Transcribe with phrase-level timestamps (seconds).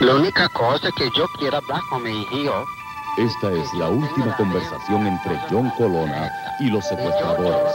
[0.00, 2.66] La única cosa es que yo quiero hablar con mi hijo.
[3.16, 6.30] Esta es la última conversación entre John Colona
[6.60, 7.74] y los secuestradores.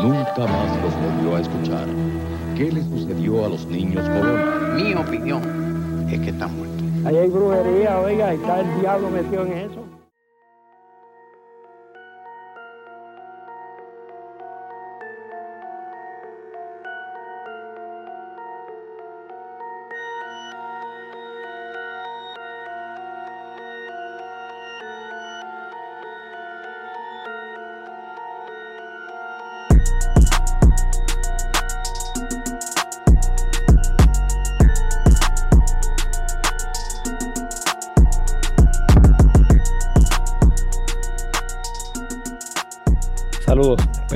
[0.00, 1.86] Nunca más los volvió a escuchar.
[2.56, 4.74] ¿Qué le sucedió a los niños Colona?
[4.76, 6.86] Mi opinión es que están muertos.
[7.04, 9.77] Ahí hay brujería, oiga, y está el diablo metido en eso.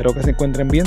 [0.03, 0.87] Espero que se encuentren bien.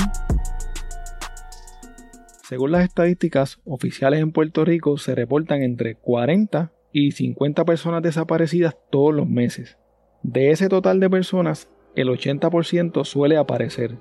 [2.46, 8.76] Según las estadísticas oficiales en Puerto Rico, se reportan entre 40 y 50 personas desaparecidas
[8.90, 9.78] todos los meses.
[10.22, 13.96] De ese total de personas, el 80% suele aparecer.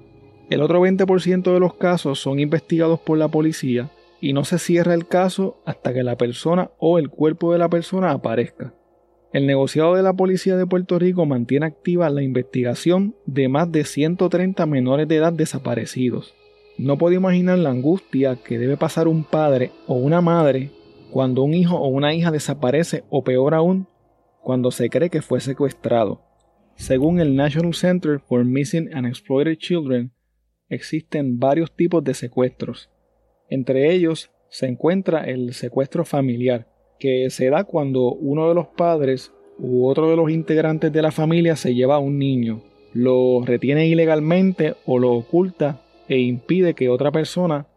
[0.50, 4.94] El otro 20% de los casos son investigados por la policía y no se cierra
[4.94, 8.74] el caso hasta que la persona o el cuerpo de la persona aparezca.
[9.36, 13.84] El negociado de la Policía de Puerto Rico mantiene activa la investigación de más de
[13.84, 16.34] 130 menores de edad desaparecidos.
[16.78, 20.72] No puedo imaginar la angustia que debe pasar un padre o una madre
[21.12, 23.90] cuando un hijo o una hija desaparece o peor aún,
[24.42, 26.22] cuando se cree que fue secuestrado.
[26.78, 30.14] Según el National Center for Missing and Exploited Children,
[30.70, 32.90] existen varios tipos de secuestros.
[33.50, 39.32] Entre ellos se encuentra el secuestro familiar, que se da cuando uno de los padres
[39.58, 42.62] u otro de los integrantes de la familia se lleva a un niño,
[42.94, 47.68] lo retiene ilegalmente o lo oculta e impide que otra persona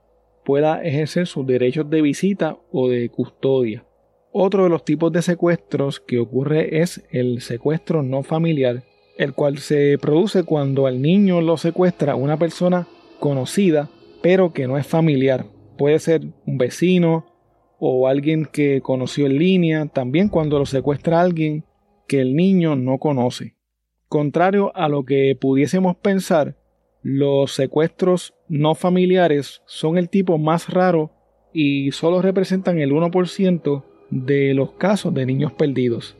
[0.44, 3.84] pueda ejercer sus derechos de visita o de custodia.
[4.33, 8.82] Otro de los tipos de secuestros que ocurre es el secuestro no familiar,
[9.16, 12.87] el cual se produce cuando al niño lo secuestra una persona
[13.19, 13.91] conocida
[14.22, 15.47] pero que no es familiar.
[15.76, 17.26] Puede ser un vecino,
[17.78, 21.65] o alguien que conoció en línea, también cuando lo secuestra alguien
[22.06, 23.55] que el niño no conoce.
[24.09, 26.56] Contrario a lo que pudiésemos pensar,
[27.03, 31.12] los secuestros no familiares son el tipo más raro
[31.53, 36.17] y solo representan el 1% de los casos de niños perdidos.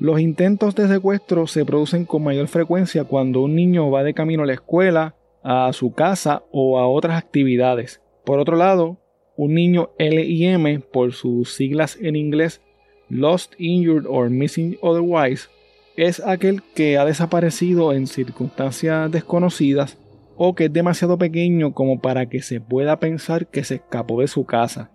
[0.00, 4.42] Los intentos de secuestro se producen con mayor frecuencia cuando un niño va de camino
[4.42, 8.00] a la escuela, a su casa o a otras actividades.
[8.24, 8.98] Por otro lado,
[9.38, 12.60] un niño LIM, por sus siglas en inglés
[13.08, 15.48] Lost, Injured or Missing Otherwise,
[15.96, 19.96] es aquel que ha desaparecido en circunstancias desconocidas
[20.36, 24.26] o que es demasiado pequeño como para que se pueda pensar que se escapó de
[24.26, 24.90] su casa.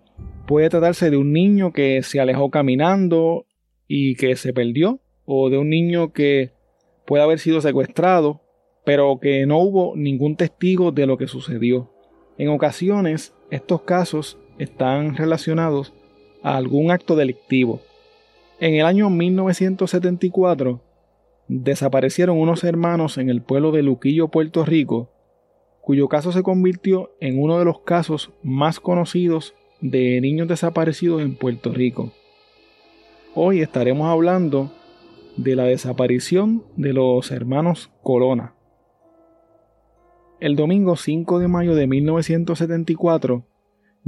[0.46, 3.46] Puede tratarse de un niño que se alejó caminando
[3.88, 6.52] y que se perdió, o de un niño que
[7.06, 8.42] puede haber sido secuestrado,
[8.84, 11.90] pero que no hubo ningún testigo de lo que sucedió.
[12.36, 15.92] En ocasiones, estos casos están relacionados
[16.42, 17.80] a algún acto delictivo.
[18.60, 20.80] En el año 1974
[21.48, 25.10] desaparecieron unos hermanos en el pueblo de Luquillo, Puerto Rico,
[25.80, 31.36] cuyo caso se convirtió en uno de los casos más conocidos de niños desaparecidos en
[31.36, 32.12] Puerto Rico.
[33.34, 34.72] Hoy estaremos hablando
[35.36, 38.53] de la desaparición de los hermanos Colona.
[40.44, 43.46] El domingo 5 de mayo de 1974,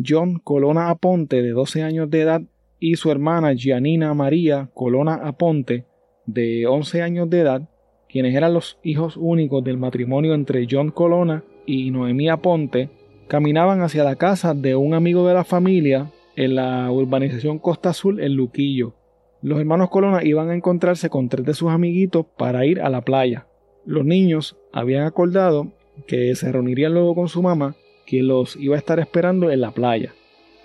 [0.06, 2.42] John Colona Aponte, de 12 años de edad,
[2.78, 5.86] y su hermana Gianina María Colona Aponte,
[6.26, 7.70] de 11 años de edad,
[8.06, 12.91] quienes eran los hijos únicos del matrimonio entre John Colona y Noemí Aponte,
[13.28, 18.20] caminaban hacia la casa de un amigo de la familia en la urbanización Costa Azul
[18.20, 18.92] en Luquillo.
[19.41, 23.00] Los hermanos Colona iban a encontrarse con tres de sus amiguitos para ir a la
[23.00, 23.47] playa.
[23.86, 25.72] Los niños habían acordado
[26.07, 27.75] que se reunirían luego con su mamá,
[28.07, 30.15] quien los iba a estar esperando en la playa.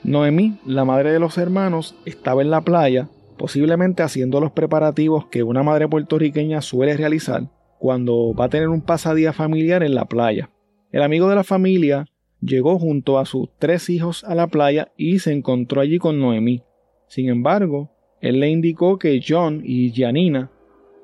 [0.03, 5.43] Noemí, la madre de los hermanos, estaba en la playa, posiblemente haciendo los preparativos que
[5.43, 7.43] una madre puertorriqueña suele realizar
[7.79, 10.49] cuando va a tener un pasadía familiar en la playa.
[10.91, 12.05] El amigo de la familia
[12.41, 16.63] llegó junto a sus tres hijos a la playa y se encontró allí con Noemí.
[17.07, 17.91] Sin embargo,
[18.21, 20.51] él le indicó que John y Janina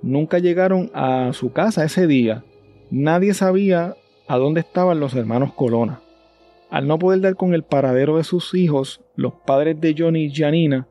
[0.01, 2.43] nunca llegaron a su casa ese día.
[2.91, 3.95] Nadie sabía
[4.27, 6.01] a dónde estaban los hermanos Colona.
[6.69, 10.33] Al no poder dar con el paradero de sus hijos, los padres de Johnny y
[10.33, 10.87] Janina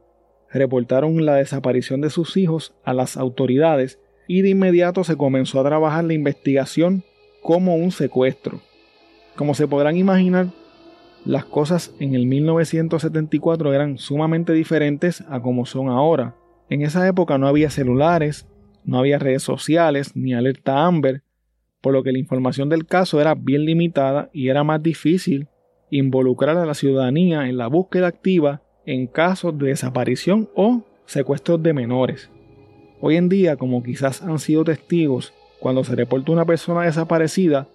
[0.50, 5.64] reportaron la desaparición de sus hijos a las autoridades y de inmediato se comenzó a
[5.64, 7.04] trabajar la investigación
[7.42, 8.60] como un secuestro.
[9.36, 10.48] Como se podrán imaginar,
[11.24, 16.34] las cosas en el 1974 eran sumamente diferentes a como son ahora.
[16.70, 18.46] En esa época no había celulares,
[18.84, 21.22] no había redes sociales ni alerta Amber,
[21.86, 25.46] por lo que la información del caso era bien limitada y era más difícil
[25.88, 31.72] involucrar a la ciudadanía en la búsqueda activa en casos de desaparición o secuestros de
[31.72, 32.28] menores.
[33.00, 37.68] Hoy en día, como quizás han sido testigos, cuando se reporta una persona desaparecida,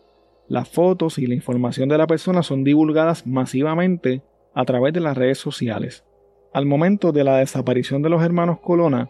[0.50, 4.24] las fotos y la información de la persona son divulgadas masivamente
[4.54, 6.04] a través de las redes sociales.
[6.52, 9.10] Al momento de la desaparición de los hermanos Colona,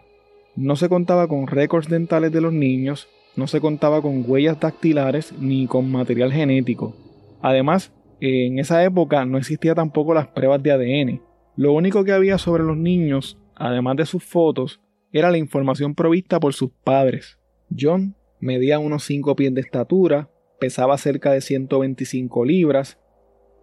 [0.55, 5.33] no se contaba con récords dentales de los niños, no se contaba con huellas dactilares
[5.39, 6.95] ni con material genético.
[7.41, 11.21] Además, en esa época no existía tampoco las pruebas de ADN.
[11.55, 14.79] Lo único que había sobre los niños, además de sus fotos,
[15.11, 17.39] era la información provista por sus padres.
[17.77, 20.29] John medía unos 5 pies de estatura,
[20.59, 22.99] pesaba cerca de 125 libras,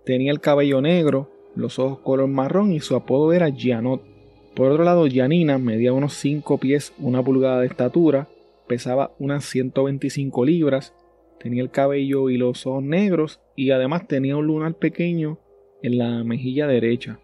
[0.04, 4.02] tenía el cabello negro, los ojos color marrón y su apodo era Gianot.
[4.54, 8.28] Por otro lado, Janina medía unos 5 pies, una pulgada de estatura,
[8.68, 10.94] pesaba unas 125 libras,
[11.40, 15.38] tenía el cabello y los ojos negros y además tenía un lunar pequeño
[15.82, 17.18] en la mejilla derecha.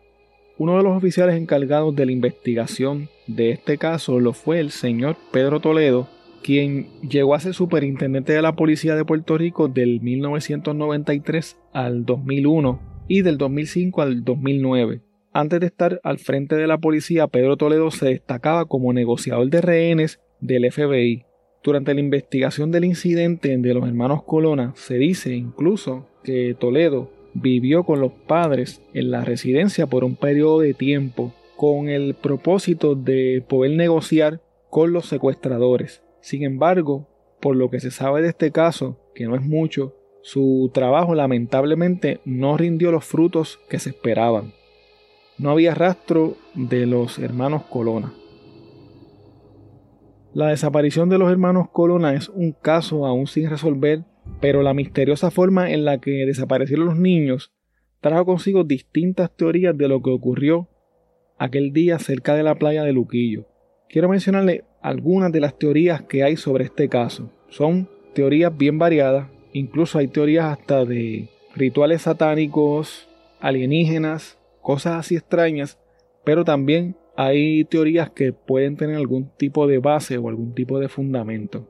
[0.56, 5.17] Uno de los oficiales encargados de la investigación de este caso lo fue el señor
[5.32, 6.08] Pedro Toledo,
[6.43, 12.81] quien llegó a ser superintendente de la Policía de Puerto Rico del 1993 al 2001
[13.08, 15.00] y del 2005 al 2009.
[15.32, 19.61] Antes de estar al frente de la policía, Pedro Toledo se destacaba como negociador de
[19.61, 21.25] rehenes del FBI.
[21.64, 27.84] Durante la investigación del incidente de los hermanos Colona, se dice incluso que Toledo vivió
[27.84, 33.43] con los padres en la residencia por un periodo de tiempo con el propósito de
[33.49, 36.02] poder negociar con los secuestradores.
[36.20, 37.08] Sin embargo,
[37.40, 42.20] por lo que se sabe de este caso, que no es mucho, su trabajo lamentablemente
[42.26, 44.52] no rindió los frutos que se esperaban.
[45.38, 48.12] No había rastro de los hermanos Colona.
[50.34, 54.02] La desaparición de los hermanos Colona es un caso aún sin resolver,
[54.40, 57.52] pero la misteriosa forma en la que desaparecieron los niños
[58.00, 60.69] trajo consigo distintas teorías de lo que ocurrió
[61.38, 63.46] aquel día cerca de la playa de Luquillo.
[63.88, 67.31] Quiero mencionarle algunas de las teorías que hay sobre este caso.
[67.48, 73.08] Son teorías bien variadas, incluso hay teorías hasta de rituales satánicos,
[73.38, 75.78] alienígenas, cosas así extrañas,
[76.25, 80.88] pero también hay teorías que pueden tener algún tipo de base o algún tipo de
[80.88, 81.69] fundamento.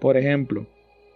[0.00, 0.66] Por ejemplo,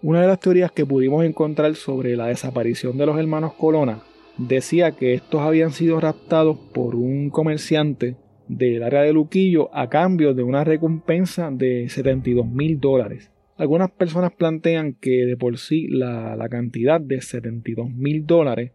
[0.02, 4.02] una de las teorías que pudimos encontrar sobre la desaparición de los hermanos Colona
[4.36, 8.16] decía que estos habían sido raptados por un comerciante
[8.48, 13.30] del área de Luquillo a cambio de una recompensa de 72 mil dólares.
[13.56, 18.72] Algunas personas plantean que de por sí la, la cantidad de 72 mil dólares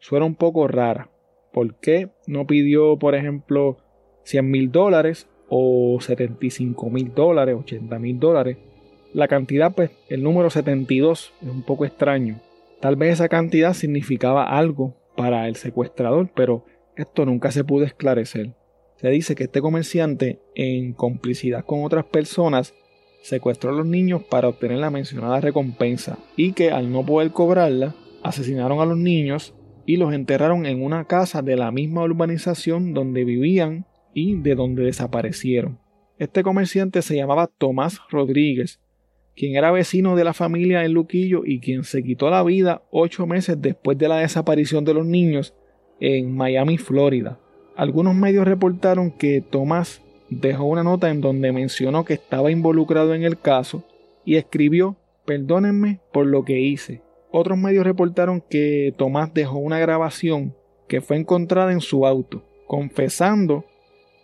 [0.00, 1.10] suena un poco rara.
[1.52, 3.78] ¿Por qué no pidió, por ejemplo,
[4.28, 8.58] 100 mil dólares o 75 mil dólares, 80 mil dólares.
[9.14, 12.38] La cantidad, pues, el número 72 es un poco extraño.
[12.78, 18.54] Tal vez esa cantidad significaba algo para el secuestrador, pero esto nunca se pudo esclarecer.
[18.96, 22.74] Se dice que este comerciante, en complicidad con otras personas,
[23.22, 27.94] secuestró a los niños para obtener la mencionada recompensa y que al no poder cobrarla,
[28.22, 29.54] asesinaron a los niños
[29.86, 34.84] y los enterraron en una casa de la misma urbanización donde vivían y de donde
[34.84, 35.78] desaparecieron.
[36.18, 38.80] Este comerciante se llamaba Tomás Rodríguez,
[39.36, 43.26] quien era vecino de la familia en Luquillo y quien se quitó la vida ocho
[43.26, 45.54] meses después de la desaparición de los niños
[46.00, 47.38] en Miami, Florida.
[47.76, 53.22] Algunos medios reportaron que Tomás dejó una nota en donde mencionó que estaba involucrado en
[53.22, 53.84] el caso
[54.24, 57.02] y escribió Perdónenme por lo que hice.
[57.30, 60.56] Otros medios reportaron que Tomás dejó una grabación
[60.88, 63.66] que fue encontrada en su auto, confesando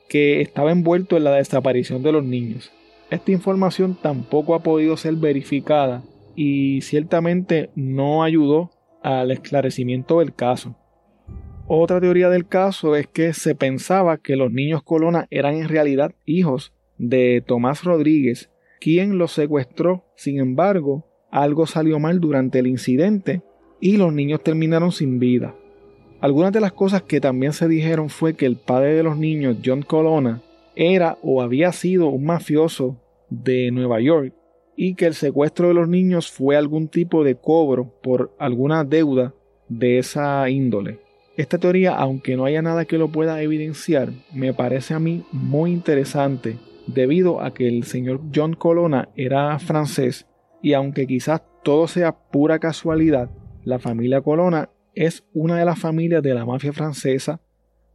[0.09, 2.73] que estaba envuelto en la desaparición de los niños.
[3.11, 6.03] Esta información tampoco ha podido ser verificada
[6.35, 8.71] y ciertamente no ayudó
[9.03, 10.77] al esclarecimiento del caso.
[11.67, 16.15] Otra teoría del caso es que se pensaba que los niños Colona eran en realidad
[16.27, 20.05] hijos de Tomás Rodríguez, quien los secuestró.
[20.17, 23.43] Sin embargo, algo salió mal durante el incidente
[23.81, 25.55] y los niños terminaron sin vida.
[26.25, 29.59] Algunas de las cosas que también se dijeron fue que el padre de los niños,
[29.63, 30.41] John Colonna,
[30.75, 32.97] era o había sido un mafioso
[33.29, 34.33] de Nueva York
[34.75, 39.35] y que el secuestro de los niños fue algún tipo de cobro por alguna deuda
[39.69, 40.99] de esa índole.
[41.37, 45.73] Esta teoría, aunque no haya nada que lo pueda evidenciar, me parece a mí muy
[45.73, 50.27] interesante debido a que el señor John Colonna era francés
[50.63, 53.29] y aunque quizás todo sea pura casualidad,
[53.63, 57.41] la familia Colonna es una de las familias de la mafia francesa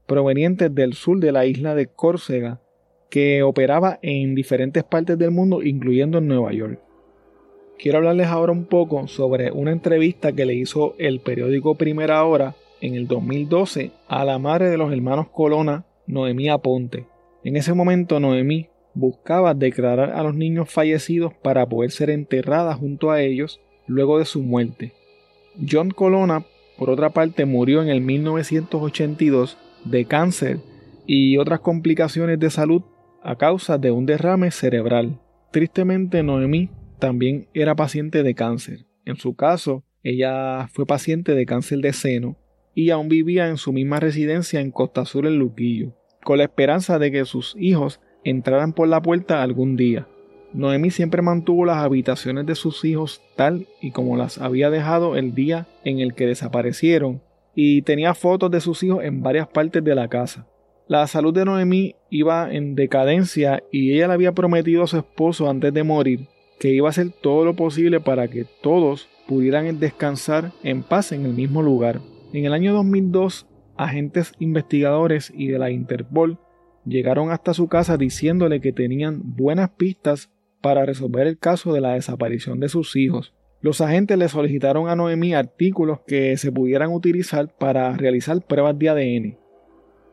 [0.06, 2.60] provenientes del sur de la isla de Córcega
[3.10, 6.79] que operaba en diferentes partes del mundo, incluyendo en Nueva York.
[7.77, 12.56] Quiero hablarles ahora un poco sobre una entrevista que le hizo el periódico Primera Hora
[12.82, 17.06] en el 2012 a la madre de los hermanos Colona, Noemí Aponte.
[17.44, 23.12] En ese momento Noemí buscaba declarar a los niños fallecidos para poder ser enterrada junto
[23.12, 24.91] a ellos luego de su muerte.
[25.70, 26.46] John Colona,
[26.79, 30.59] por otra parte, murió en el 1982 de cáncer
[31.05, 32.83] y otras complicaciones de salud
[33.21, 35.19] a causa de un derrame cerebral.
[35.51, 38.86] Tristemente, Noemí también era paciente de cáncer.
[39.03, 42.38] En su caso, ella fue paciente de cáncer de seno
[42.74, 46.98] y aún vivía en su misma residencia en Costa Sur en Luquillo, con la esperanza
[46.98, 50.07] de que sus hijos entraran por la puerta algún día.
[50.53, 55.36] Noemí siempre mantuvo las habitaciones de sus hijos tal y como las había dejado el
[55.36, 57.22] día en el que desaparecieron,
[57.53, 60.48] y tenía fotos de sus hijos en varias partes de la casa.
[60.88, 65.50] La salud de Noemí iba en decadencia y ella le había prometido a su esposo
[65.50, 66.27] antes de morir
[66.60, 71.25] que iba a hacer todo lo posible para que todos pudieran descansar en paz en
[71.25, 72.01] el mismo lugar.
[72.34, 76.38] En el año 2002, agentes investigadores y de la Interpol
[76.86, 80.29] llegaron hasta su casa diciéndole que tenían buenas pistas
[80.62, 83.34] para resolver el caso de la desaparición de sus hijos.
[83.62, 88.89] Los agentes le solicitaron a Noemí artículos que se pudieran utilizar para realizar pruebas de
[88.89, 89.38] ADN.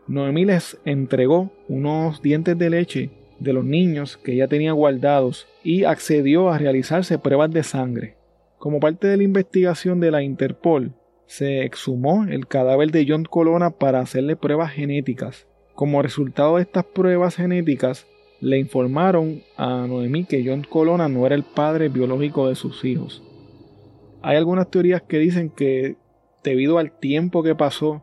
[0.08, 5.84] Noemí les entregó unos dientes de leche de los niños que ella tenía guardados y
[5.84, 8.16] accedió a realizarse pruebas de sangre.
[8.58, 10.92] Como parte de la investigación de la Interpol,
[11.26, 15.46] se exhumó el cadáver de John Colonna para hacerle pruebas genéticas.
[15.74, 18.06] Como resultado de estas pruebas genéticas,
[18.40, 23.22] le informaron a Noemí que John Colonna no era el padre biológico de sus hijos.
[24.22, 25.96] Hay algunas teorías que dicen que
[26.42, 28.02] debido al tiempo que pasó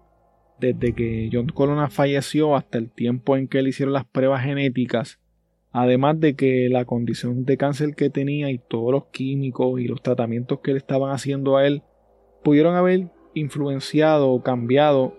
[0.60, 5.20] desde que John Colonna falleció hasta el tiempo en que le hicieron las pruebas genéticas,
[5.72, 10.02] además de que la condición de cáncer que tenía y todos los químicos y los
[10.02, 11.82] tratamientos que le estaban haciendo a él,
[12.44, 15.16] pudieron haber influenciado o cambiado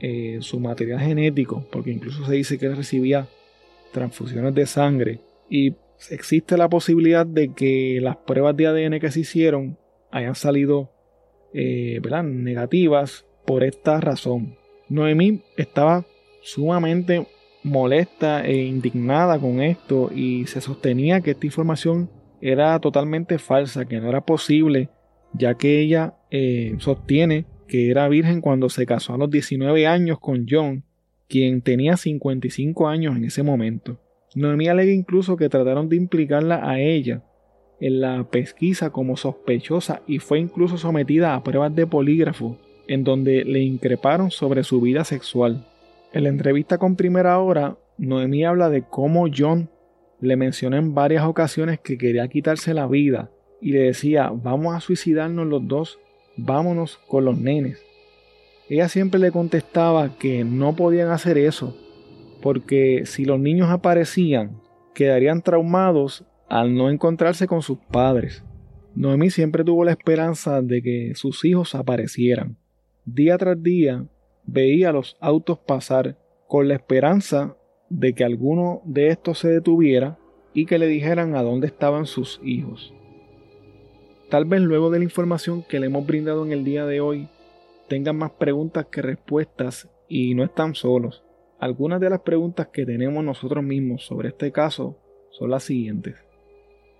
[0.00, 3.28] eh, su material genético, porque incluso se dice que él recibía
[3.96, 5.74] transfusiones de sangre y
[6.10, 9.78] existe la posibilidad de que las pruebas de ADN que se hicieron
[10.10, 10.92] hayan salido
[11.54, 14.58] eh, negativas por esta razón.
[14.90, 16.04] Noemí estaba
[16.42, 17.26] sumamente
[17.62, 22.10] molesta e indignada con esto y se sostenía que esta información
[22.42, 24.90] era totalmente falsa, que no era posible,
[25.32, 30.20] ya que ella eh, sostiene que era virgen cuando se casó a los 19 años
[30.20, 30.84] con John
[31.28, 33.98] quien tenía 55 años en ese momento.
[34.34, 37.22] Noemí alega incluso que trataron de implicarla a ella
[37.80, 43.44] en la pesquisa como sospechosa y fue incluso sometida a pruebas de polígrafo en donde
[43.44, 45.66] le increparon sobre su vida sexual.
[46.12, 49.70] En la entrevista con Primera Hora, Noemí habla de cómo John
[50.20, 53.30] le mencionó en varias ocasiones que quería quitarse la vida
[53.60, 55.98] y le decía vamos a suicidarnos los dos,
[56.36, 57.85] vámonos con los nenes.
[58.68, 61.76] Ella siempre le contestaba que no podían hacer eso,
[62.42, 64.60] porque si los niños aparecían,
[64.94, 68.44] quedarían traumados al no encontrarse con sus padres.
[68.94, 72.56] Noemí siempre tuvo la esperanza de que sus hijos aparecieran.
[73.04, 74.06] Día tras día
[74.46, 76.18] veía los autos pasar
[76.48, 77.56] con la esperanza
[77.88, 80.18] de que alguno de estos se detuviera
[80.54, 82.92] y que le dijeran a dónde estaban sus hijos.
[84.30, 87.28] Tal vez luego de la información que le hemos brindado en el día de hoy,
[87.88, 91.24] tengan más preguntas que respuestas y no están solos.
[91.58, 94.98] Algunas de las preguntas que tenemos nosotros mismos sobre este caso
[95.30, 96.16] son las siguientes.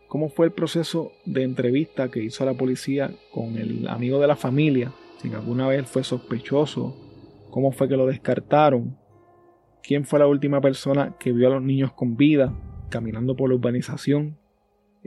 [0.08, 4.36] ¿Cómo fue el proceso de entrevista que hizo la policía con el amigo de la
[4.36, 4.92] familia?
[5.18, 6.96] Si alguna vez fue sospechoso,
[7.50, 8.96] ¿cómo fue que lo descartaron?
[9.82, 12.54] ¿Quién fue la última persona que vio a los niños con vida
[12.88, 14.38] caminando por la urbanización?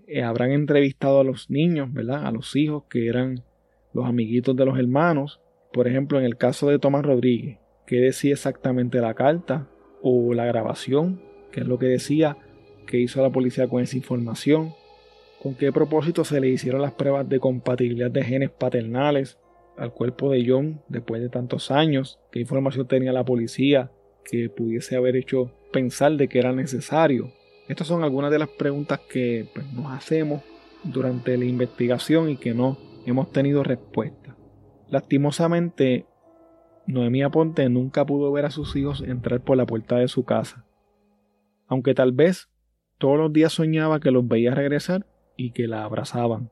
[0.07, 2.25] Eh, ¿Habrán entrevistado a los niños, ¿verdad?
[2.25, 3.43] A los hijos que eran
[3.93, 8.33] los amiguitos de los hermanos por ejemplo, en el caso de Tomás Rodríguez, ¿qué decía
[8.33, 9.69] exactamente la carta
[10.01, 11.21] o la grabación?
[11.51, 12.37] ¿Qué es lo que decía?
[12.87, 14.73] ¿Qué hizo la policía con esa información?
[15.41, 19.37] ¿Con qué propósito se le hicieron las pruebas de compatibilidad de genes paternales
[19.77, 22.19] al cuerpo de John después de tantos años?
[22.31, 23.91] ¿Qué información tenía la policía
[24.25, 27.31] que pudiese haber hecho pensar de que era necesario?
[27.67, 30.41] Estas son algunas de las preguntas que pues, nos hacemos
[30.83, 34.18] durante la investigación y que no hemos tenido respuesta.
[34.89, 36.05] Lastimosamente,
[36.87, 40.65] Noemí Aponte nunca pudo ver a sus hijos entrar por la puerta de su casa,
[41.67, 42.49] aunque tal vez
[42.97, 45.05] todos los días soñaba que los veía regresar
[45.37, 46.51] y que la abrazaban.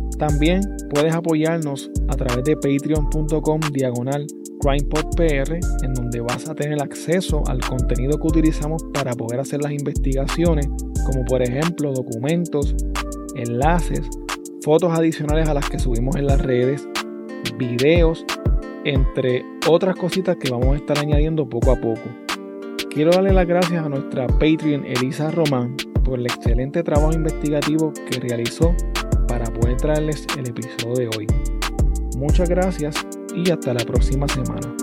[0.21, 0.61] También
[0.91, 4.27] puedes apoyarnos a través de patreon.com diagonal
[4.59, 9.71] CrimePodPR, en donde vas a tener acceso al contenido que utilizamos para poder hacer las
[9.71, 10.67] investigaciones,
[11.07, 12.75] como por ejemplo documentos,
[13.35, 14.07] enlaces,
[14.63, 16.87] fotos adicionales a las que subimos en las redes,
[17.57, 18.23] videos,
[18.85, 22.03] entre otras cositas que vamos a estar añadiendo poco a poco.
[22.91, 28.19] Quiero darle las gracias a nuestra Patreon Elisa Román por el excelente trabajo investigativo que
[28.19, 28.75] realizó
[29.75, 31.27] traerles el episodio de hoy.
[32.17, 32.95] Muchas gracias
[33.35, 34.80] y hasta la próxima semana.